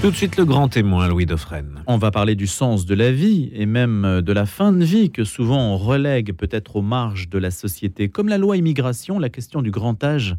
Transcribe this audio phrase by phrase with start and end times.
[0.00, 1.82] Tout de suite le grand témoin, Louis Dauphren.
[1.88, 5.10] On va parler du sens de la vie et même de la fin de vie
[5.10, 8.08] que souvent on relègue peut-être aux marges de la société.
[8.08, 10.36] Comme la loi immigration, la question du grand âge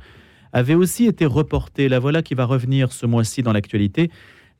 [0.54, 1.90] avait aussi été reportée.
[1.90, 4.10] La voilà qui va revenir ce mois-ci dans l'actualité.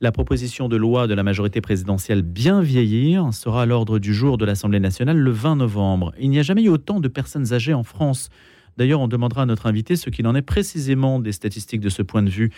[0.02, 4.36] La proposition de loi de la majorité présidentielle Bien vieillir sera à l'ordre du jour
[4.36, 6.12] de l'Assemblée nationale le 20 novembre.
[6.20, 8.28] Il n'y a jamais eu autant de personnes âgées en France.
[8.76, 12.02] D'ailleurs, on demandera à notre invité ce qu'il en est précisément des statistiques de ce
[12.02, 12.50] point de vue.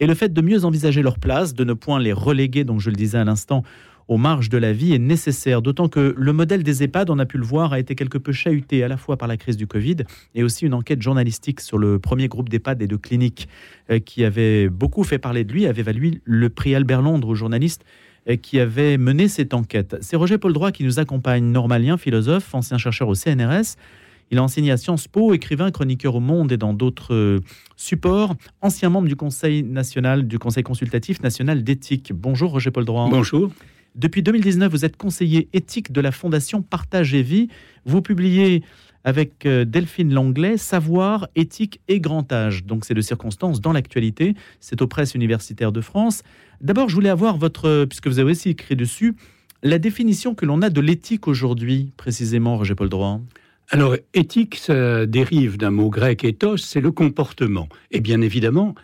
[0.00, 2.90] Et le fait de mieux envisager leur place, de ne point les reléguer, donc je
[2.90, 3.62] le disais à l'instant,
[4.08, 7.26] aux marges de la vie est nécessaire, d'autant que le modèle des EHPAD, on a
[7.26, 9.66] pu le voir, a été quelque peu chahuté à la fois par la crise du
[9.66, 9.96] Covid
[10.34, 13.48] et aussi une enquête journalistique sur le premier groupe d'EHPAD et de cliniques
[13.90, 17.34] euh, qui avait beaucoup fait parler de lui, avait valu le prix Albert Londres aux
[17.34, 17.84] journalistes
[18.28, 19.96] euh, qui avait mené cette enquête.
[20.00, 23.76] C'est Roger Paul Droit qui nous accompagne, normalien, philosophe, ancien chercheur au CNRS.
[24.30, 27.40] Il a enseigné à Sciences Po, écrivain, chroniqueur au Monde et dans d'autres euh,
[27.76, 32.12] supports, ancien membre du Conseil national, du Conseil consultatif national d'éthique.
[32.12, 33.08] Bonjour Roger Paul Droit.
[33.08, 33.52] Bonjour.
[33.94, 37.48] Depuis 2019, vous êtes conseiller éthique de la Fondation Partage et Vie.
[37.84, 38.62] Vous publiez
[39.04, 42.64] avec euh, Delphine Langlais Savoir, éthique et grand âge.
[42.64, 44.34] Donc c'est de circonstances dans l'actualité.
[44.58, 46.24] C'est aux presses universitaires de France.
[46.60, 49.14] D'abord, je voulais avoir votre, puisque vous avez aussi écrit dessus,
[49.62, 53.20] la définition que l'on a de l'éthique aujourd'hui, précisément, Roger Paul Droit.
[53.70, 57.68] Alors, éthique, ça dérive d'un mot grec ethos, c'est le comportement.
[57.90, 58.76] Et bien évidemment,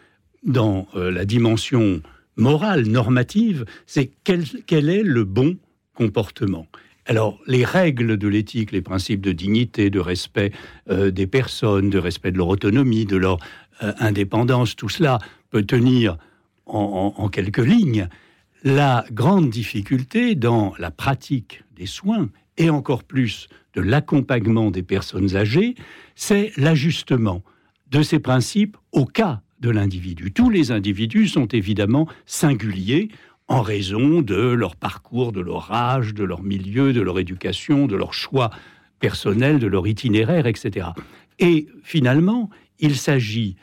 [0.42, 2.02] dans euh, la dimension
[2.36, 4.42] morale, normative, c'est quel,
[4.88, 5.56] est le bon
[5.94, 6.66] comportement.
[7.06, 10.50] Alors, les règles de l'éthique, les principes de dignité, de respect
[10.90, 13.38] euh, des personnes, de respect de leur autonomie, de leur
[13.84, 15.18] euh, indépendance, tout cela
[15.50, 16.16] peut tenir
[16.66, 18.08] en, en, en quelques lignes.
[18.64, 25.36] La grande difficulté dans la pratique des soins, et encore plus de l'accompagnement des personnes
[25.36, 25.74] âgées,
[26.14, 27.42] c'est l'ajustement
[27.90, 30.32] de ces principes au cas de l'individu.
[30.32, 33.08] Tous les individus sont évidemment singuliers
[33.48, 37.96] en raison de leur parcours, de leur âge, de leur milieu, de leur éducation, de
[37.96, 38.50] leur choix
[38.98, 40.88] personnel, de leur itinéraire, etc.
[41.38, 43.56] Et finalement, il s'agit,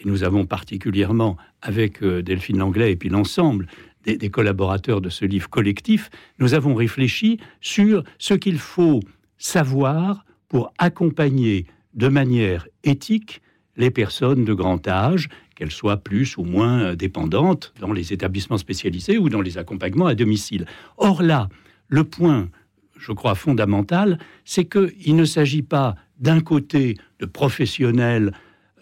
[0.00, 3.66] et nous avons particulièrement avec euh, Delphine Langlais et puis l'ensemble
[4.04, 9.00] des, des, collaborateurs de ce livre collectif, nous avons réfléchi sur ce qu'il faut
[9.38, 13.42] savoir pour accompagner de manière éthique
[13.76, 19.18] les personnes de grand âge, qu'elles soient plus ou moins dépendantes dans les établissements spécialisés
[19.18, 20.66] ou dans les accompagnements à domicile.
[20.98, 21.48] Or là,
[21.88, 22.48] le point,
[22.96, 28.32] je crois, fondamental, c'est qu'il ne s'agit pas d'un côté de professionnels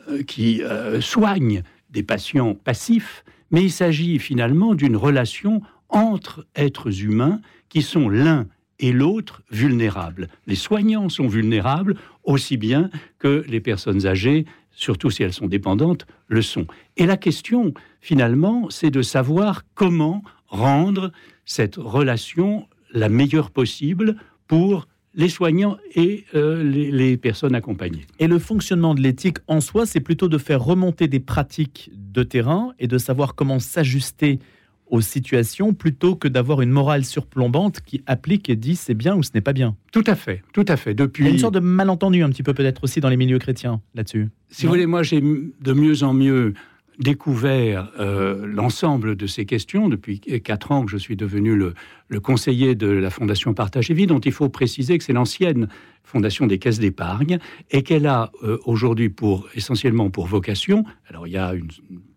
[0.08, 7.02] euh, qui euh, soignent des patients passifs, mais il s'agit finalement d'une relation entre êtres
[7.02, 8.46] humains qui sont l'un
[8.78, 10.28] et l'autre vulnérable.
[10.46, 16.06] Les soignants sont vulnérables aussi bien que les personnes âgées, surtout si elles sont dépendantes,
[16.26, 16.66] le sont.
[16.96, 21.12] Et la question, finalement, c'est de savoir comment rendre
[21.44, 28.06] cette relation la meilleure possible pour les soignants et euh, les, les, personnes accompagnées.
[28.18, 32.22] Et le fonctionnement de l'éthique en soi, c'est plutôt de faire remonter des pratiques de
[32.22, 34.40] terrain et de savoir comment s'ajuster
[34.86, 39.22] aux situations plutôt que d'avoir une morale surplombante qui applique et dit c'est bien ou
[39.22, 39.76] ce n'est pas bien.
[39.92, 40.94] Tout à fait, tout à fait.
[40.94, 43.16] Depuis Il y a une sorte de malentendu un petit peu peut-être aussi dans les
[43.16, 44.28] milieux chrétiens là-dessus.
[44.50, 46.54] Si non vous voulez, moi j'ai de mieux en mieux
[46.98, 51.74] découvert euh, l'ensemble de ces questions depuis quatre ans que je suis devenu le,
[52.08, 55.68] le conseiller de la Fondation Partage et Vie, dont il faut préciser que c'est l'ancienne
[56.04, 57.38] Fondation des caisses d'épargne
[57.70, 60.84] et qu'elle a euh, aujourd'hui pour essentiellement pour vocation.
[61.08, 61.68] Alors il y a une,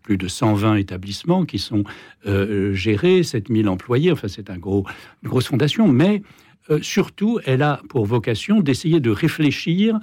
[0.08, 1.84] plus de 120 établissements qui sont
[2.24, 4.10] euh, gérés, 7000 employés.
[4.10, 4.86] Enfin c'est un gros
[5.22, 6.22] une grosse fondation, mais
[6.70, 10.00] euh, surtout elle a pour vocation d'essayer de réfléchir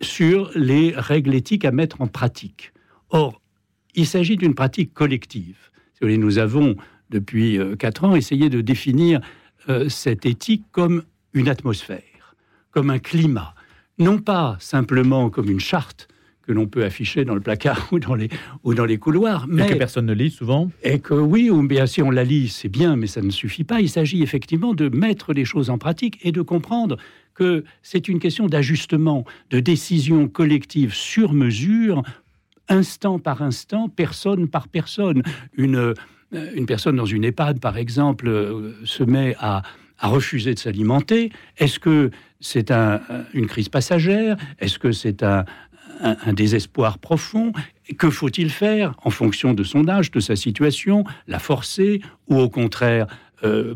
[0.00, 2.72] sur les règles éthiques à mettre en pratique.
[3.10, 3.42] Or
[3.94, 5.58] il s'agit d'une pratique collective.
[6.00, 6.76] Nous avons,
[7.10, 9.20] depuis euh, quatre ans, essayé de définir
[9.68, 11.02] euh, cette éthique comme
[11.34, 12.34] une atmosphère,
[12.70, 13.54] comme un climat,
[13.98, 16.08] non pas simplement comme une charte
[16.42, 18.28] que l'on peut afficher dans le placard ou dans les,
[18.64, 19.46] ou dans les couloirs.
[19.48, 20.70] Mais et que personne ne lit souvent.
[20.82, 23.64] Et que oui, ou bien si on la lit, c'est bien, mais ça ne suffit
[23.64, 23.80] pas.
[23.80, 26.96] Il s'agit effectivement de mettre les choses en pratique et de comprendre
[27.34, 32.02] que c'est une question d'ajustement, de décision collective sur mesure
[32.68, 35.22] instant par instant, personne par personne.
[35.56, 35.94] Une, euh,
[36.54, 39.62] une personne dans une EHPAD, par exemple, euh, se met à,
[39.98, 41.30] à refuser de s'alimenter.
[41.58, 43.00] Est-ce que c'est un,
[43.34, 44.36] une crise passagère?
[44.58, 45.44] Est-ce que c'est un,
[46.00, 47.52] un, désespoir profond
[47.98, 52.48] Que faut-il faire en fonction de son âge, de sa situation La forcer ou au
[52.48, 53.06] contraire
[53.44, 53.74] euh,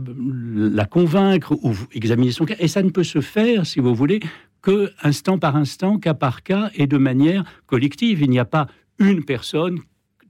[0.57, 2.57] la convaincre ou examiner son cas?
[2.59, 4.21] Et ça ne peut se faire, si vous voulez,
[4.63, 8.23] que instant par instant, cas par cas et de manière collective.
[8.23, 8.67] Il n'y a pas
[8.99, 9.79] une personne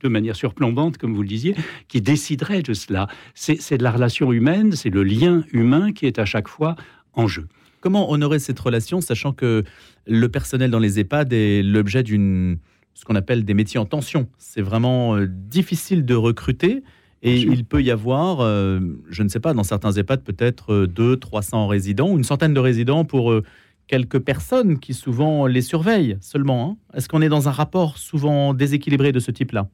[0.02, 1.54] de manière surplombante, comme vous le disiez,
[1.88, 3.08] qui déciderait de cela.
[3.34, 6.76] C'est de la relation humaine, c'est le lien humain qui est à chaque fois
[7.16, 7.48] en jeu.
[7.80, 9.64] Comment honorer cette relation, sachant que
[10.06, 12.58] le personnel dans les EHPAD est l'objet d'une
[12.96, 14.26] ce qu'on appelle des métiers en tension.
[14.38, 16.82] C'est vraiment euh, difficile de recruter.
[17.22, 18.78] Et il peut y avoir, euh,
[19.10, 22.60] je ne sais pas, dans certains EHPAD, peut-être 200, 300 résidents ou une centaine de
[22.60, 23.42] résidents pour euh,
[23.86, 26.70] quelques personnes qui souvent les surveillent seulement.
[26.70, 26.96] Hein.
[26.96, 29.68] Est-ce qu'on est dans un rapport souvent déséquilibré de ce type-là?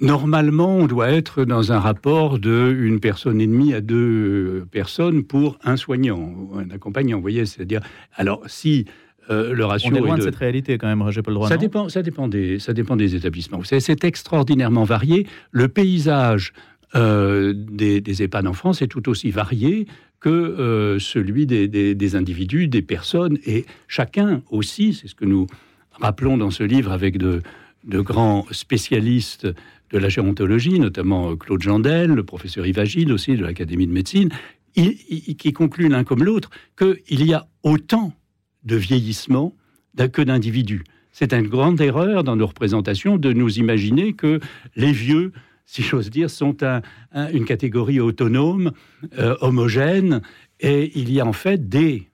[0.00, 5.24] Normalement, on doit être dans un rapport de une personne et demie à deux personnes
[5.24, 7.16] pour un soignant ou un accompagnant.
[7.16, 7.80] Vous voyez, c'est-à-dire,
[8.14, 8.86] alors si
[9.30, 10.22] euh, le ratio on est loin de...
[10.22, 11.48] cette réalité quand même, Roger Paul Droit.
[11.48, 13.60] Ça dépend, ça dépend des, ça dépend des établissements.
[13.62, 15.26] c'est extraordinairement varié.
[15.52, 16.52] Le paysage
[16.96, 19.86] euh, des, des, EHPAD en France est tout aussi varié
[20.18, 25.46] que euh, celui des, individus, des personnes, et chacun aussi, c'est ce que nous
[25.92, 27.42] rappelons dans ce livre avec de,
[27.84, 29.46] grands spécialistes
[29.90, 34.30] de la gérontologie, notamment Claude Jandel, le professeur Yves aussi de l'Académie de médecine,
[34.74, 38.12] qui concluent l'un comme l'autre qu'il y a autant
[38.64, 39.56] de vieillissement
[40.12, 40.84] que d'individus.
[41.12, 44.40] C'est une grande erreur dans nos représentations de nous imaginer que
[44.76, 45.32] les vieux
[45.70, 46.56] si j'ose dire, sont
[47.32, 48.72] une catégorie autonome,
[49.20, 50.20] euh, homogène,
[50.58, 52.08] et il y a en fait des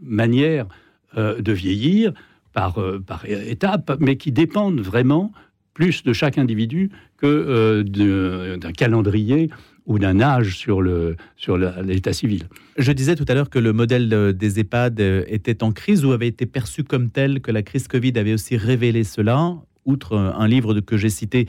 [0.00, 0.68] manières
[1.16, 2.12] euh, de vieillir
[2.56, 5.30] par, euh, par étapes, mais qui dépendent vraiment
[5.74, 9.50] plus de chaque individu que d'un calendrier
[9.84, 12.44] ou d'un âge sur le sur l'état civil.
[12.78, 16.28] Je disais tout à l'heure que le modèle des EHPAD était en crise ou avait
[16.28, 19.54] été perçu comme tel, que la crise Covid avait aussi révélé cela.
[19.84, 21.46] Outre un livre que j'ai cité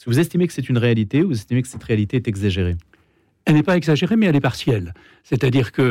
[0.00, 2.26] est-ce que vous estimez que c'est une réalité ou vous estimez que cette réalité est
[2.26, 2.74] exagérée?
[3.44, 4.94] Elle n'est pas exagérée, mais elle est partielle.
[5.24, 5.82] C'est-à-dire que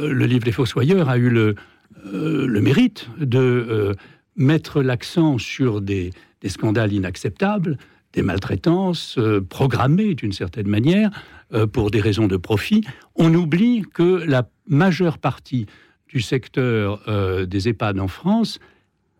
[0.00, 1.54] euh, le livre Les Fossoyeurs a eu le,
[2.06, 3.94] euh, le mérite de euh,
[4.36, 6.10] mettre l'accent sur des,
[6.46, 7.76] scandales inacceptables,
[8.12, 11.10] des maltraitances programmées d'une certaine manière
[11.72, 12.82] pour des raisons de profit.
[13.16, 15.66] On oublie que la majeure partie
[16.08, 17.02] du secteur
[17.48, 18.60] des EHPAD en France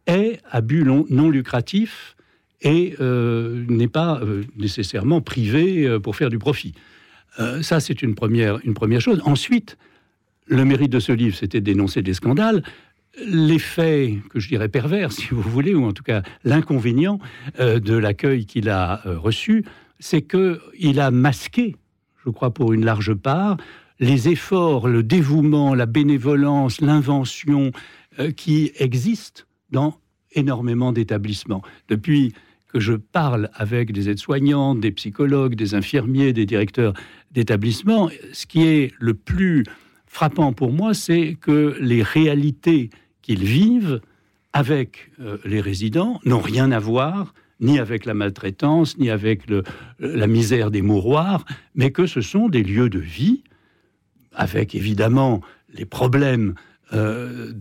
[0.06, 2.16] est à but non lucratif
[2.62, 6.74] et euh, n'est pas euh, nécessairement privé euh, pour faire du profit.
[7.60, 9.20] ça, c'est une première, une première chose.
[9.26, 9.76] Ensuite,
[10.46, 12.62] le mérite de ce livre, c'était d'énoncer des scandales.
[13.26, 17.18] L'effet, que je dirais pervers, si vous voulez, ou en tout cas l'inconvénient
[17.58, 19.64] de l'accueil qu'il a reçu,
[19.98, 21.76] c'est qu'il a masqué,
[22.24, 23.56] je crois pour une large part,
[23.98, 27.72] les efforts, le dévouement, la bénévolence, l'invention
[28.36, 29.98] qui existent dans
[30.32, 31.62] énormément d'établissements.
[31.88, 32.34] Depuis
[32.68, 36.92] que je parle avec des aides-soignantes, des psychologues, des infirmiers, des directeurs
[37.30, 39.64] d'établissements, ce qui est le plus
[40.16, 42.88] frappant pour moi, c'est que les réalités
[43.20, 44.00] qu'ils vivent
[44.54, 49.62] avec euh, les résidents n'ont rien à voir ni avec la maltraitance, ni avec le,
[49.98, 53.44] la misère des mouroirs, mais que ce sont des lieux de vie,
[54.32, 55.42] avec évidemment
[55.74, 56.54] les problèmes
[56.94, 57.52] euh,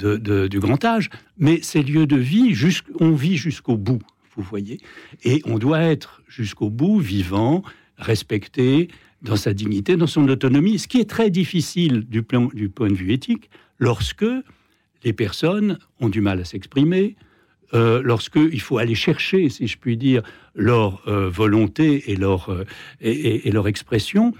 [0.48, 2.56] du grand âge, mais ces lieux de vie,
[3.02, 4.02] on vit jusqu'au bout
[4.38, 4.80] vous voyez.
[5.24, 7.64] Et on doit être jusqu'au bout vivant,
[7.98, 8.90] respecté
[9.22, 13.12] dans sa dignité, dans son autonomie, ce qui est très difficile du, point de vue
[13.12, 14.26] éthique lorsque
[15.04, 17.16] les personnes ont du mal à s'exprimer,
[17.74, 20.22] euh, lorsqu'il faut aller chercher, si je puis dire,
[20.54, 22.66] leur euh, volonté et leur, euh,
[23.02, 24.34] et, leur expression.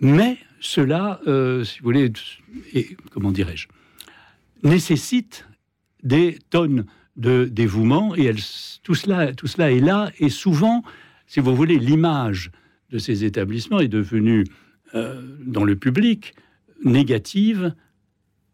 [0.00, 2.12] Mais cela, euh, si vous voulez,
[3.10, 3.68] comment dirais-je,
[4.62, 5.46] nécessite
[6.02, 8.32] des tonnes de dévouement, et
[8.84, 10.84] tout, cela, tout cela est là, et souvent,
[11.26, 12.52] si vous voulez, l'image
[12.90, 14.44] de ces établissements est devenue,
[14.94, 16.34] euh, dans le public,
[16.84, 17.74] négative,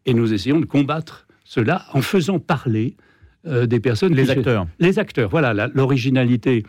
[0.05, 2.97] et nous essayons de combattre cela en faisant parler
[3.45, 4.13] euh, des personnes...
[4.13, 4.67] Les acteurs.
[4.79, 6.63] les acteurs, voilà, l'originalité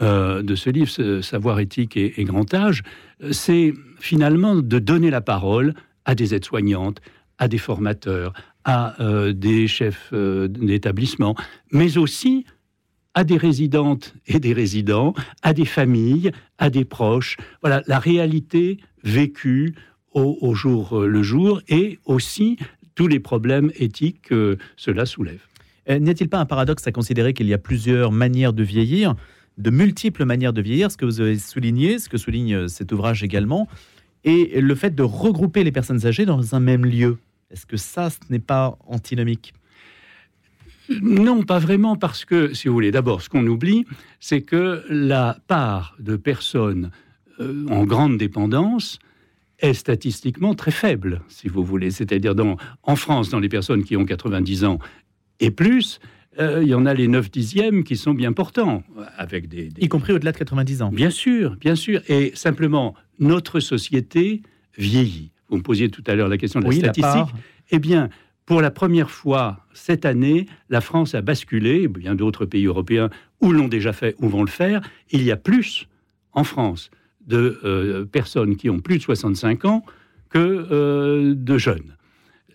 [0.00, 2.82] euh, de ce livre, Savoir éthique et, et grand âge,
[3.32, 7.00] c'est finalement de donner la parole à des aides-soignantes,
[7.38, 8.32] à des formateurs,
[8.64, 8.94] à
[9.32, 11.34] des chefs d'établissement,
[11.72, 12.44] mais aussi
[13.18, 17.36] à des résidentes et des résidents, à des familles, à des proches.
[17.62, 19.74] Voilà la réalité vécue
[20.12, 22.58] au, jour euh, le jour et aussi
[22.94, 25.40] tous les problèmes éthiques que cela soulève.
[25.88, 29.16] N'y a-t-il pas un paradoxe à considérer qu'il y a plusieurs manières de vieillir,
[29.56, 33.24] de multiples manières de vieillir, ce que vous avez souligné, ce que souligne cet ouvrage
[33.24, 33.66] également,
[34.22, 37.18] et le fait de regrouper les personnes âgées dans un même lieu
[37.50, 39.54] est-ce que ça, ce n'est pas antinomique?
[41.02, 43.84] Non, pas vraiment, parce que, si vous voulez, d'abord, ce qu'on oublie,
[44.20, 46.90] c'est que la part de personnes
[47.40, 48.98] euh, en grande dépendance
[49.60, 51.90] est statistiquement très faible, si vous voulez.
[51.90, 52.34] C'est-à-dire,
[52.82, 54.78] en France, dans les personnes qui ont 90 ans
[55.40, 56.00] et plus,
[56.38, 58.82] euh, il y en a les 9 dixièmes qui sont bien portants,
[59.16, 60.90] avec des, Y compris au-delà de 90 ans.
[60.90, 62.00] Bien sûr, bien sûr.
[62.08, 64.42] Et simplement, notre société
[64.76, 65.32] vieillit.
[65.48, 67.34] Vous me posiez tout à l'heure la question de la statistique.
[67.70, 68.08] eh bien,
[68.48, 73.10] pour la première fois cette année, la France a basculé, bien d'autres pays européens
[73.42, 74.80] ou l'ont déjà fait ou vont le faire.
[75.10, 75.86] Il y a plus
[76.32, 76.90] en France
[77.26, 79.84] de euh, personnes qui ont plus de 65 ans
[80.30, 81.94] que euh, de jeunes.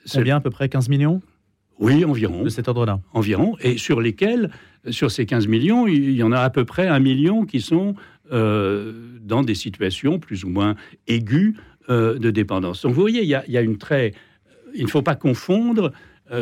[0.03, 1.21] C'est bien à peu près 15 millions?
[1.77, 2.41] Oui, environ.
[2.41, 3.55] De cet ordre-là Environ.
[3.61, 4.49] Et sur lesquels,
[4.89, 7.93] sur ces 15 millions, il y en a à peu près un million qui sont
[8.31, 10.73] euh, dans des situations plus ou moins
[11.05, 11.53] aiguës
[11.89, 12.81] de dépendance.
[12.81, 14.13] Donc vous voyez, il y a, une très...
[14.73, 15.91] Il ne faut pas confondre,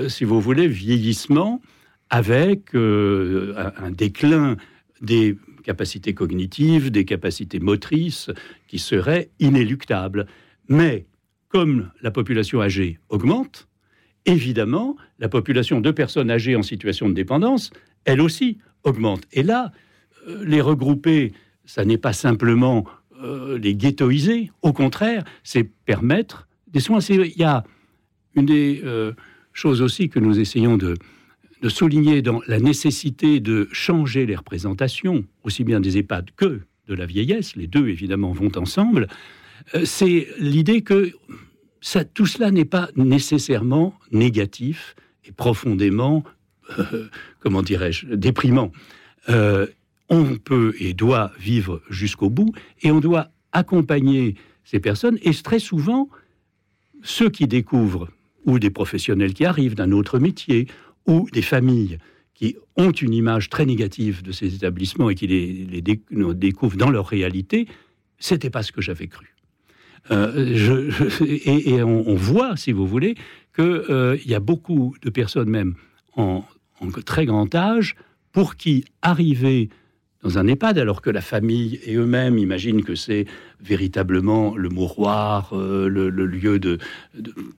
[0.07, 1.61] si vous voulez, vieillissement
[2.09, 4.57] avec un déclin
[5.01, 8.29] des capacités cognitives, des capacités motrices
[8.67, 10.27] qui seraient inéluctables.
[10.67, 11.05] Mais
[11.49, 13.67] comme la population âgée augmente,
[14.25, 17.71] évidemment, la population de personnes âgées en situation de dépendance,
[18.05, 19.23] elle aussi, augmente.
[19.31, 19.71] Et là,
[20.27, 21.33] euh, les regrouper,
[21.65, 22.85] ça n'est pas simplement
[23.21, 26.99] euh, les ghettoiser, au contraire, c'est permettre des soins.
[26.99, 27.63] Il y a
[28.35, 29.13] une des euh,
[29.53, 30.95] choses aussi que nous essayons de,
[31.67, 37.05] souligner dans la nécessité de changer les représentations, aussi bien des EHPAD que de la
[37.05, 39.07] vieillesse, les deux évidemment vont ensemble,
[39.75, 41.11] euh, c'est l'idée que
[42.13, 46.23] tout cela n'est pas nécessairement négatif et profondément,
[46.79, 47.07] euh,
[47.39, 48.71] comment dirais-je, déprimant.
[50.13, 54.35] On peut et doit vivre jusqu'au bout et on doit accompagner
[54.65, 56.09] ces personnes et très souvent,
[57.01, 58.09] ceux qui découvrent
[58.45, 60.67] ou des professionnels qui arrivent d'un autre métier
[61.07, 61.97] ou des familles
[62.33, 65.81] qui ont une image très négative de ces établissements et qui les,
[66.33, 67.67] découvrent dans leur réalité,
[68.17, 69.35] c'était pas ce que j'avais cru.
[70.09, 70.89] Euh,
[71.45, 73.13] et, on, voit, si vous voulez,
[73.55, 75.75] qu'il euh, y a beaucoup de personnes, même
[76.15, 76.43] en,
[77.05, 77.95] très grand âge,
[78.31, 79.69] pour qui arriver
[80.23, 83.25] dans un EHPAD, alors que la famille et eux-mêmes imaginent que c'est
[83.59, 86.77] véritablement le mouroir, euh, le, lieu de,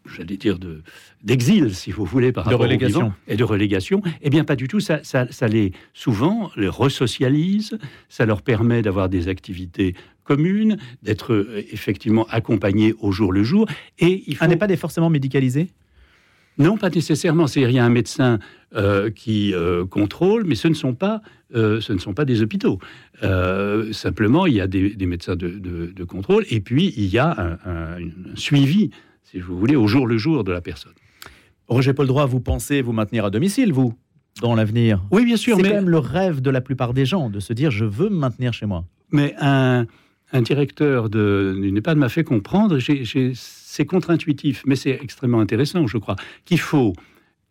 [0.06, 0.82] j'allais dire, de,
[1.24, 3.14] d'exil, si vous voulez, par de rapport relégation.
[3.28, 4.02] et de relégation.
[4.22, 4.80] Eh bien, pas du tout.
[4.80, 7.78] Ça, ça, les, souvent, les resocialise,
[8.10, 13.68] ça leur permet d'avoir des activités communes, d'être euh, effectivement accompagnés au jour le jour.
[14.00, 14.46] Et il faut...
[14.46, 15.70] Un EHPAD est forcément médicalisé?
[16.58, 17.48] Non, pas nécessairement.
[17.48, 18.40] C'est il y a un médecin
[18.76, 21.22] euh, qui euh, contrôle, mais ce ne sont pas,
[21.54, 22.80] euh, ce ne sont pas des hôpitaux.
[23.92, 27.98] simplement, il y a des, médecins de, contrôle, et puis il y a un,
[28.36, 28.90] suivi,
[29.24, 30.94] si vous voulez, au jour le jour de la personne.
[31.68, 33.94] Roger Paul Droit, vous pensez vous maintenir à domicile, vous,
[34.42, 35.04] dans l'avenir?
[35.12, 35.58] Oui, bien sûr.
[35.58, 38.10] C'est quand même le rêve de la plupart des gens, de se dire je veux
[38.10, 38.86] me maintenir chez moi.
[39.12, 39.86] Mais un,
[40.32, 46.16] un directeur d'une EHPAD m'a fait comprendre, c'est contre-intuitif, mais c'est extrêmement intéressant, je crois,
[46.44, 46.94] qu'il faut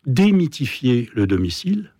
[0.05, 1.91] démythifier le domicile,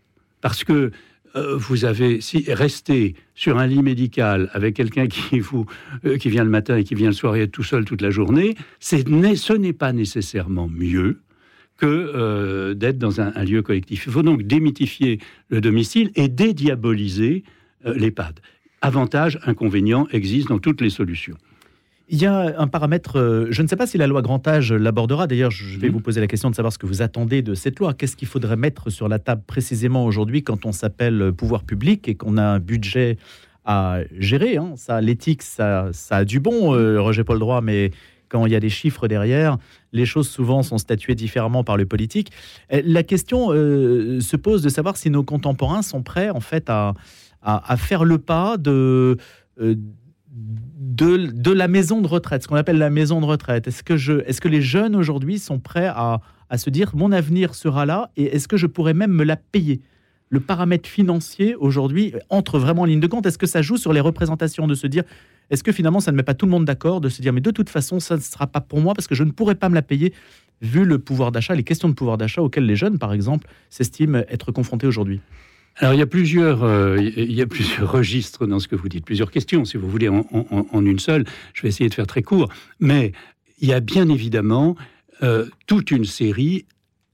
[0.41, 0.91] parce que
[1.35, 5.07] euh, vous avez si rester sur un lit médical avec quelqu'un
[6.05, 8.01] euh, qui vient le matin et qui vient le soir et être tout seul toute
[8.01, 11.21] la journée, ce n'est pas nécessairement mieux
[11.77, 14.05] que euh, d'être dans un, un, lieu collectif.
[14.05, 15.19] Il faut donc démythifier
[15.49, 17.43] le domicile et dédiaboliser
[17.83, 18.39] l'EHPAD
[18.83, 21.37] avantages, inconvénients existent dans toutes les solutions.
[22.13, 24.71] Il y a un paramètre, euh, je ne sais pas si la loi grand âge
[24.71, 25.93] l'abordera, d'ailleurs je vais mhm.
[25.93, 27.95] vous poser la question de savoir ce que vous attendez de cette loi.
[27.95, 32.13] Qu'est-ce qu'il faudrait mettre sur la table précisément aujourd'hui quand on s'appelle pouvoir public et
[32.13, 33.17] qu'on a un budget
[33.65, 34.73] à gérer hein?
[34.75, 37.89] Ça, L'éthique, ça, ça, a du bon, euh, Roger Paul Droit, mais
[38.29, 39.57] quand il y a des chiffres derrière,
[39.91, 42.29] les choses souvent sont statuées différemment par le politique.
[42.69, 46.93] La question euh, se pose de savoir si nos contemporains sont prêts en fait à,
[47.41, 49.17] à, faire le pas de,
[49.59, 49.75] euh,
[50.33, 53.67] de, de, la maison de retraite, ce qu'on appelle la maison de retraite.
[53.67, 57.11] Est-ce que, je, est-ce que les jeunes aujourd'hui sont prêts à, à se dire mon
[57.11, 59.81] avenir sera là et est-ce que je pourrais même me la payer?
[60.29, 63.25] Le paramètre financier aujourd'hui entre vraiment en ligne de compte.
[63.27, 65.03] Est-ce que ça joue sur les représentations de se dire
[65.51, 67.41] est-ce que finalement ça ne met pas tout le monde d'accord de se dire mais
[67.41, 69.69] de toute façon ça ne sera pas pour moi parce que je ne pourrai pas
[69.69, 70.13] me la payer
[70.61, 74.23] vu le pouvoir d'achat, les questions de pouvoir d'achat auxquelles les jeunes par exemple s'estiment
[74.29, 75.21] être confrontés aujourd'hui?
[75.77, 78.89] Alors il y a plusieurs, euh, il y a plusieurs registres dans ce que vous
[78.89, 81.25] dites, plusieurs questions, si vous voulez, en, une seule.
[81.53, 82.49] Je vais essayer de faire très court,
[82.79, 83.11] mais
[83.59, 84.75] il y a bien évidemment
[85.23, 86.65] euh, toute une série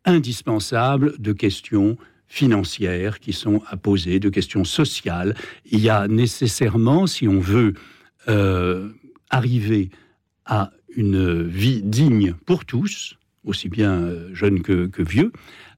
[0.06, 1.98] indispensable de questions
[2.28, 5.36] financières qui sont à poser, de questions sociales.
[5.72, 7.74] Il y a nécessairement, si on veut
[8.28, 8.89] euh,
[9.30, 9.89] arriver
[10.46, 15.31] à une vie digne pour tous, aussi bien jeunes que vieux,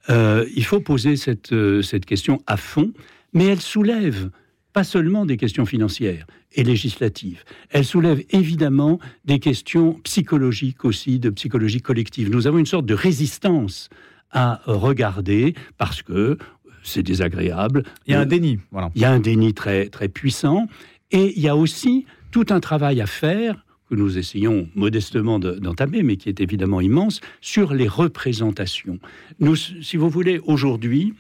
[0.09, 1.15] euh, il faut poser
[1.51, 2.91] euh, cette, question à fond,
[3.33, 4.29] mais elle soulève
[4.73, 11.29] pas seulement des questions financières et législatives, elle soulève évidemment des questions psychologiques aussi, de
[11.29, 12.29] psychologie collective.
[12.29, 13.89] Nous avons une sorte de résistance
[14.31, 16.37] à regarder parce que
[16.83, 17.83] c'est désagréable.
[18.07, 18.59] Il y a un déni.
[18.71, 18.91] Voilà.
[18.95, 20.67] Il y a un déni très, très puissant.
[21.11, 26.01] Et il y a aussi tout un travail à faire que nous essayons modestement d'entamer,
[26.01, 28.99] mais qui est évidemment immense, sur les représentations.
[29.41, 31.13] Nous, si vous voulez, aujourd'hui,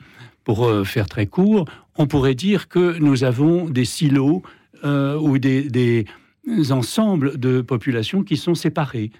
[0.45, 1.65] pour euh, faire très court,
[1.97, 4.41] on pourrait dire que nous avons des silos
[4.85, 6.05] euh, ou des, des,
[6.71, 9.11] ensembles de populations qui sont séparés.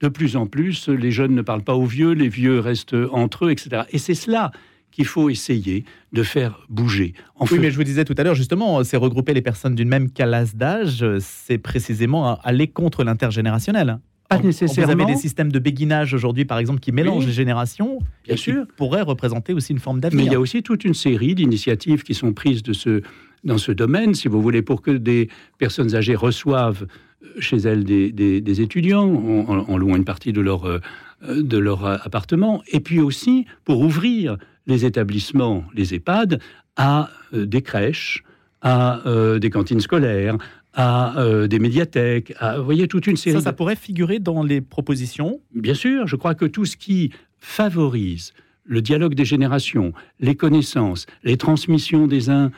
[0.00, 3.46] De plus en plus, les jeunes ne parlent pas aux vieux, les vieux restent entre
[3.46, 3.84] eux, etc.
[3.92, 4.50] Et c'est cela
[4.90, 7.12] qu'il faut essayer de faire bouger.
[7.40, 10.10] oui, mais je vous disais tout à l'heure, justement, c'est regrouper les personnes d'une même
[10.10, 13.98] classe d'âge, c'est précisément aller contre l'intergénérationnel.
[14.28, 14.94] Pas nécessairement.
[14.94, 18.36] Vous avez des systèmes de béguinage aujourd'hui, par exemple, qui mélangent les générations, Bien et
[18.36, 18.66] sûr.
[18.66, 20.24] qui pourraient représenter aussi une forme d'avenir.
[20.24, 23.02] Mais il y a aussi toute une série d'initiatives qui sont prises de ce,
[23.44, 25.28] dans ce domaine, si vous voulez, pour que des
[25.58, 26.86] personnes âgées reçoivent
[27.22, 30.80] euh, chez elles des, des, étudiants en, en, louant une partie de leur, euh,
[31.22, 36.40] de leur appartement, et puis aussi pour ouvrir les établissements, les EHPAD,
[36.76, 38.22] à euh, des crèches,
[38.60, 40.36] à euh, des cantines scolaires,
[40.74, 43.36] à euh, des médiathèques, à, vous voyez, toute une série...
[43.36, 47.10] Ça, ça pourrait figurer dans les propositions Bien sûr, je crois que tout ce qui
[47.38, 48.32] favorise
[48.68, 52.50] le dialogue des générations, les connaissances, les transmissions des uns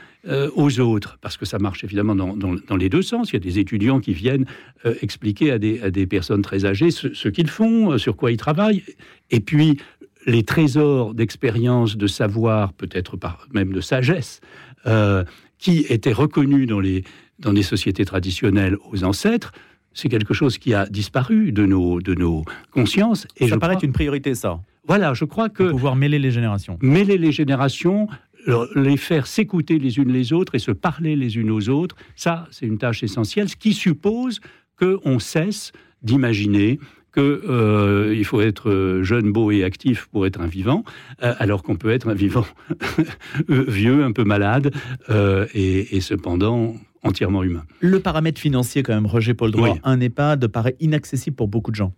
[0.55, 3.29] aux autres, parce que ça marche évidemment dans, dans, les deux sens.
[3.29, 4.47] Il y a des étudiants qui viennent
[5.01, 8.37] expliquer à des, à des, personnes très âgées ce, ce qu'ils font, sur quoi ils
[8.37, 8.83] travaillent,
[9.29, 9.77] et puis
[10.25, 13.17] les trésors d'expérience, de savoir, peut-être
[13.53, 14.41] même de sagesse,
[14.85, 15.23] euh,
[15.57, 17.03] qui étaient reconnus dans les,
[17.39, 19.51] dans les sociétés traditionnelles aux ancêtres,
[19.93, 23.27] c'est quelque chose qui a disparu de nos, de nos consciences.
[23.37, 24.61] Et ça paraît une priorité, ça.
[24.87, 25.69] Voilà, je crois que...
[25.69, 26.77] pouvoir mêler les générations.
[26.81, 28.07] Mêler les générations,
[28.75, 32.47] les faire s'écouter les unes les autres et se parler les unes aux autres, ça,
[32.51, 34.39] c'est une tâche essentielle, ce qui suppose
[34.79, 35.71] qu'on cesse
[36.01, 36.79] d'imaginer
[37.13, 40.83] qu'il euh, faut être jeune, beau et actif pour être un vivant,
[41.23, 42.45] euh, alors qu'on peut être un vivant
[43.47, 44.71] vieux, un peu malade,
[45.09, 47.63] euh, et, cependant entièrement humain.
[47.79, 51.75] Le paramètre financier, quand même, Roger Paul Droit, un EHPAD paraît inaccessible pour beaucoup de
[51.75, 51.93] gens.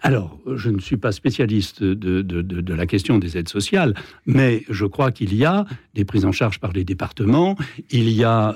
[0.00, 3.94] Alors, je ne suis pas spécialiste de, la question des aides sociales,
[4.26, 7.56] mais je crois qu'il y a des prises en charge par les départements,
[7.90, 8.54] il y a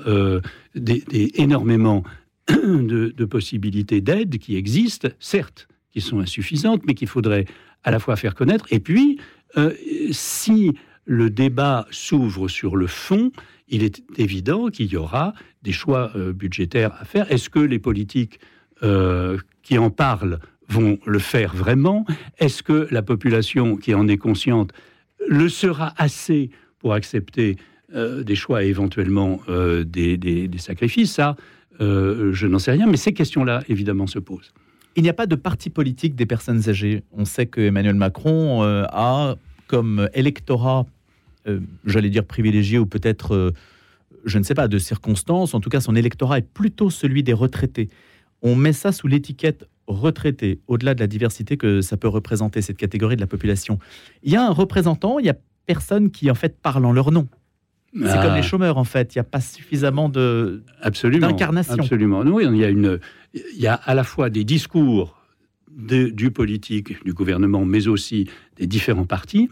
[0.75, 1.03] des,
[1.35, 2.03] énormément
[2.47, 7.45] de, possibilités d'aide qui existent, certes, qui sont insuffisantes, mais qu'il faudrait
[7.83, 8.65] à la fois faire connaître.
[8.71, 9.19] Et puis,
[9.57, 9.71] euh,
[10.11, 10.73] si
[11.05, 13.31] le débat s'ouvre sur le fond,
[13.69, 17.31] il est évident qu'il y aura des choix euh, budgétaires à faire.
[17.31, 18.39] Est-ce que les politiques
[18.81, 22.05] euh, qui en parlent vont le faire vraiment?
[22.39, 24.71] Est-ce que la population qui en est consciente
[25.27, 27.55] le sera assez pour accepter
[27.93, 29.39] des choix et éventuellement
[29.85, 31.13] des, des, sacrifices?
[31.13, 31.35] Ça,
[31.79, 34.51] je n'en sais rien, mais ces questions-là, évidemment, se posent.
[34.95, 37.03] Il n'y a pas de parti politique des personnes âgées.
[37.11, 39.35] On sait que Emmanuel Macron euh, a
[39.67, 40.85] comme électorat,
[41.47, 43.51] euh, j'allais dire privilégié ou peut-être, euh,
[44.25, 45.55] je ne sais pas, de circonstances.
[45.55, 47.89] En tout cas, son électorat est plutôt celui des retraités.
[48.43, 52.77] On met ça sous l'étiquette retraité, au-delà de la diversité que ça peut représenter cette
[52.77, 53.79] catégorie de la population.
[54.21, 57.11] Il y a un représentant, il y a personne qui en fait parle en leur
[57.11, 57.27] nom.
[57.95, 61.75] C'est comme les chômeurs en fait, il n'y a pas suffisamment de d'incarnation.
[61.75, 62.21] Absolument.
[62.21, 62.99] Oui, il y a une,
[63.33, 65.17] il y a à la fois des discours
[65.69, 69.49] du politique, du gouvernement, mais aussi des différents partis.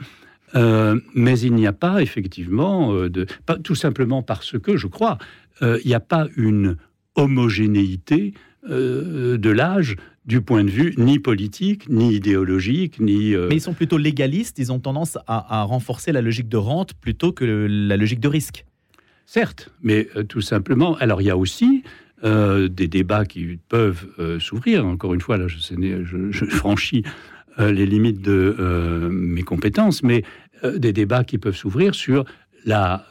[0.56, 4.88] Euh, mais il n'y a pas effectivement, euh, de, pas, tout simplement parce que, je
[4.88, 5.18] crois,
[5.62, 6.78] euh, il n'y a pas une
[7.16, 9.96] homogénéité de l'âge
[10.32, 13.36] du point de vue ni politique, ni idéologique, ni...
[13.36, 17.34] Mais ils sont plutôt légalistes, ils ont tendance à, renforcer la logique de rente plutôt
[17.34, 18.64] que la logique de risque.
[19.26, 21.84] Certes, mais tout simplement, alors il y a aussi
[22.24, 24.86] euh, des débats qui peuvent euh, s'ouvrir.
[24.86, 25.58] Encore une fois, là, je,
[26.32, 27.04] je, franchis
[27.60, 30.24] euh, les limites de mes compétences, mais
[30.64, 32.24] des débats qui peuvent s'ouvrir sur
[32.64, 33.08] la,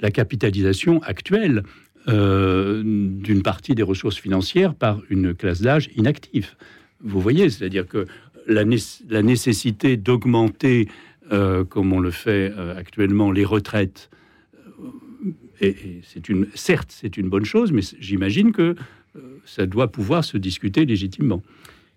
[0.00, 1.62] la capitalisation actuelle
[2.06, 6.50] d'une partie des ressources financières par une classe d'âge inactive.
[7.00, 8.06] Vous voyez, c'est-à-dire que
[8.46, 8.64] la,
[9.08, 10.88] la nécessité d'augmenter,
[11.30, 14.10] comme on le fait actuellement, les retraites
[15.60, 18.74] et, c'est une, certes, c'est une bonne chose, mais j'imagine que
[19.16, 21.42] euh, ça doit pouvoir se discuter légitimement.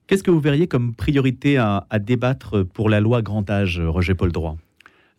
[0.05, 4.31] Qu'est-ce que vous verriez comme priorité à, débattre pour la loi grand âge, Roger Paul
[4.31, 4.57] Droit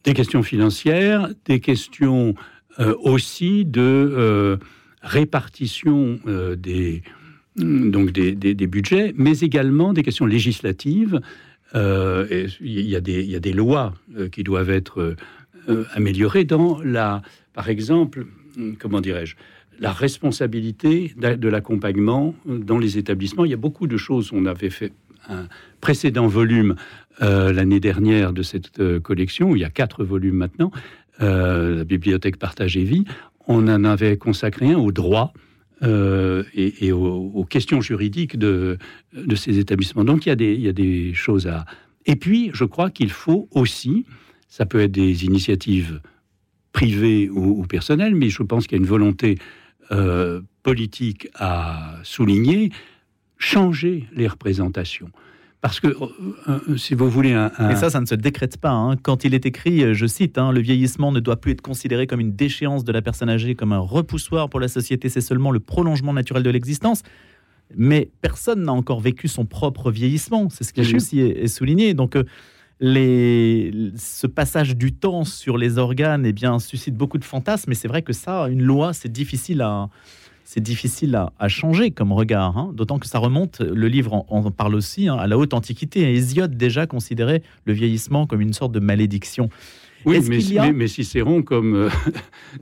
[0.05, 2.35] Des questions financières, des questions
[2.79, 4.57] euh, aussi de euh,
[5.09, 6.21] répartition
[6.57, 7.03] des,
[7.57, 11.21] donc des, budgets, mais également des questions législatives.
[11.75, 13.95] Il y, a des, y a des lois
[14.33, 15.17] qui doivent être
[15.93, 18.27] améliorées dans la, par exemple,
[18.79, 19.37] comment dirais-je,
[19.81, 23.45] la responsabilité de l'accompagnement dans les établissements.
[23.45, 24.31] Il y a beaucoup de choses.
[24.33, 24.93] On avait fait
[25.29, 25.47] un
[25.81, 26.75] précédent volume
[27.23, 30.71] euh, l'année dernière de cette euh, collection, il y a quatre volumes maintenant,
[31.21, 33.05] la bibliothèque Partagée Vie,
[33.49, 35.33] on en avait consacré un au droit
[35.83, 38.79] et, aux, questions juridiques de,
[39.35, 40.05] ces établissements.
[40.05, 41.65] Donc il y, a des, il y a des choses à...
[42.07, 44.07] Et puis, je crois qu'il faut aussi,
[44.49, 46.01] ça peut être des initiatives
[46.73, 49.39] privées ou, personnelles, mais je pense qu'il y a une volonté
[50.63, 52.71] politique à souligner,
[53.39, 55.11] changer les représentations.
[55.61, 58.71] Parce que, euh, euh, si vous voulez un, Et ça, ça ne se décrète pas.
[58.71, 58.97] Hein.
[58.97, 62.07] Quand il est écrit, euh, je cite, hein, le vieillissement ne doit plus être considéré
[62.07, 65.51] comme une déchéance de la personne âgée, comme un repoussoir pour la société, c'est seulement
[65.51, 67.03] le prolongement naturel de l'existence.
[67.77, 70.49] Mais personne n'a encore vécu son propre vieillissement.
[70.49, 71.93] C'est ce qui aussi est, souligné.
[71.93, 72.17] Donc,
[72.81, 77.69] les, ce passage du temps sur les organes eh bien, suscite beaucoup de fantasmes.
[77.69, 79.91] Mais c'est vrai que ça, une loi, c'est difficile à
[80.51, 82.73] c'est difficile à, changer comme regard, hein.
[82.75, 86.11] d'autant que ça remonte, le livre en, parle aussi, hein, à la haute antiquité.
[86.11, 89.51] Hésiode déjà considérait le vieillissement comme une sorte de malédiction.
[90.07, 91.91] Oui, mais, mais, Cicéron, comme euh,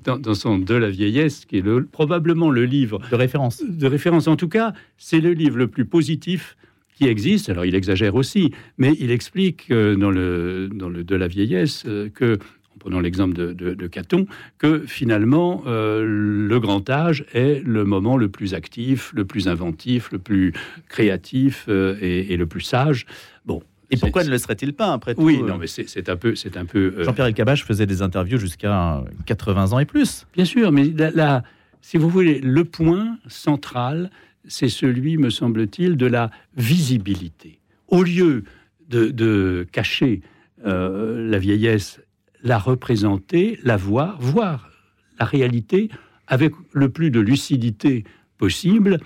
[0.18, 3.62] dans, son De la vieillesse, qui est le, probablement le livre de référence.
[3.62, 6.56] De référence, en tout cas, c'est le livre le plus positif
[6.96, 7.50] qui existe.
[7.50, 11.84] Alors, il exagère aussi, mais il explique euh, dans, le, dans le De la vieillesse
[11.86, 12.40] euh, que
[12.86, 14.26] prenons l'exemple de, Caton,
[14.58, 20.12] que finalement, euh, le grand âge est le moment le plus actif, le plus inventif,
[20.12, 20.52] le plus
[20.88, 23.06] créatif euh, et, le plus sage.
[23.44, 23.60] Bon.
[23.90, 26.36] Et pourquoi ne le serait-il pas après tout Oui, non, euh mais c'est un peu,
[26.36, 26.94] c'est un peu.
[27.02, 30.24] Jean-Pierre Elkabbach faisait des interviews jusqu'à 80 ans et plus.
[30.32, 31.42] Bien sûr, mais là,
[31.80, 34.12] si vous voulez, le point central,
[34.46, 37.58] c'est celui, me semble-t-il, de la visibilité.
[37.88, 38.44] Au lieu
[38.88, 40.20] de, cacher
[40.64, 42.00] la vieillesse
[42.42, 44.70] la représenter, la voir, voir
[45.18, 45.90] la réalité
[46.26, 48.04] avec le plus de lucidité
[48.38, 48.98] possible.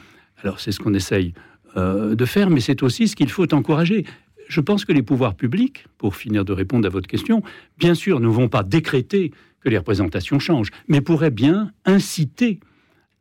[0.43, 1.35] Alors c'est ce qu'on essaye
[1.77, 4.05] euh, de faire, mais c'est aussi ce qu'il faut encourager.
[4.49, 7.43] Je pense que les pouvoirs publics, pour finir de répondre à votre question,
[7.79, 12.61] bien sûr ne vont pas décréter que les représentations changent, mais pourraient bien inciter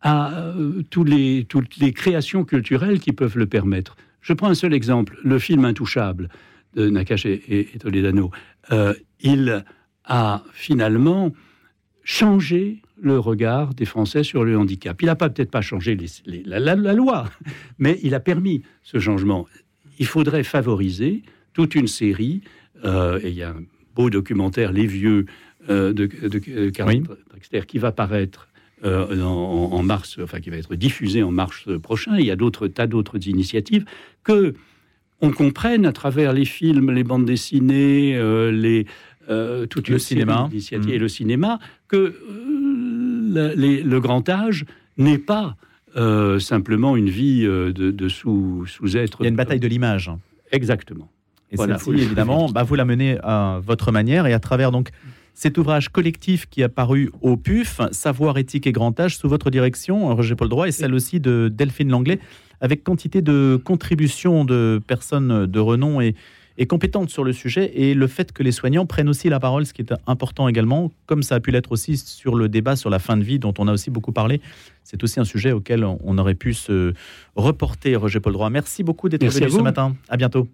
[0.01, 3.97] à euh, tous les, toutes les créations culturelles qui peuvent le permettre.
[4.21, 6.29] Je prends un seul exemple, le film Intouchable
[6.75, 8.31] de Nakache et, Toledano.
[8.71, 9.63] Euh, il
[10.09, 11.31] a finalement
[12.03, 15.01] changé le regard des Français sur le handicap.
[15.01, 17.29] Il n'a peut-être pas changé la, loi,
[17.79, 19.47] mais il a permis ce changement.
[19.99, 22.41] Il faudrait favoriser toute une série,
[22.83, 23.63] euh, et il y a un
[23.95, 25.25] beau documentaire, Les Vieux,
[25.69, 28.49] euh, de, de, Drexler, qui va paraître
[28.83, 32.17] euh, en, mars, enfin qui va être diffusé en mars prochain.
[32.17, 33.85] Il y a d'autres tas d'autres initiatives
[34.23, 34.53] que
[35.21, 38.17] on comprenne à travers les films, les bandes dessinées,
[38.53, 38.85] les,
[39.29, 40.49] euh, toute le cinéma
[40.87, 44.65] et le cinéma que euh, le grand âge
[44.97, 45.55] n'est pas
[45.95, 49.17] euh, simplement une vie de, sous-être.
[49.19, 50.11] Il y a une bataille de l'image.
[50.51, 51.09] Exactement.
[51.51, 54.89] Et voilà, celle-ci, évidemment, bah, vous la menez à votre manière et à travers donc
[55.35, 59.49] cet ouvrage collectif qui a paru au PUF, Savoir, éthique et grand âge, sous votre
[59.51, 62.19] direction, Roger Paul Droit, et celle aussi de Delphine Langlais,
[62.61, 66.15] avec quantité de contributions de personnes de renom et,
[66.59, 69.65] est compétente sur le sujet et le fait que les soignants prennent aussi la parole,
[69.65, 72.89] ce qui est important également, comme ça a pu l'être aussi sur le débat sur
[72.89, 74.41] la fin de vie dont on a aussi beaucoup parlé.
[74.83, 76.93] C'est aussi un sujet auquel on aurait pu se
[77.35, 78.49] reporter, Roger Paul Droit.
[78.49, 79.95] Merci beaucoup d'être venu ce matin.
[80.09, 80.47] À bientôt.